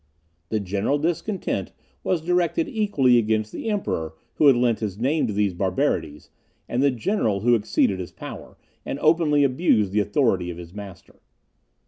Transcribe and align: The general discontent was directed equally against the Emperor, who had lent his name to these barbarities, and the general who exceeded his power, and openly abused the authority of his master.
The 0.49 0.59
general 0.59 0.97
discontent 0.97 1.73
was 2.03 2.23
directed 2.23 2.67
equally 2.67 3.19
against 3.19 3.51
the 3.51 3.69
Emperor, 3.69 4.15
who 4.37 4.47
had 4.47 4.55
lent 4.55 4.79
his 4.79 4.97
name 4.97 5.27
to 5.27 5.33
these 5.33 5.53
barbarities, 5.53 6.31
and 6.67 6.81
the 6.81 6.89
general 6.89 7.41
who 7.41 7.53
exceeded 7.53 7.99
his 7.99 8.11
power, 8.11 8.57
and 8.83 8.97
openly 8.97 9.43
abused 9.43 9.91
the 9.91 9.99
authority 9.99 10.49
of 10.49 10.57
his 10.57 10.73
master. 10.73 11.19